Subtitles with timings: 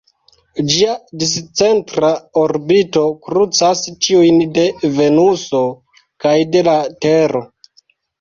[0.75, 2.07] Ĝia discentra
[2.43, 4.63] orbito krucas tiujn de
[4.95, 5.61] Venuso
[6.25, 6.75] kaj de la
[7.07, 7.43] Tero.